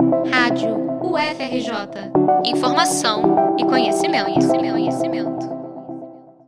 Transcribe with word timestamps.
Rádio 0.00 0.74
UFRJ. 1.02 2.10
Informação 2.44 3.56
e 3.58 3.64
conhecimento, 3.64 4.24
conhecimento, 4.24 4.72
conhecimento. 4.72 5.46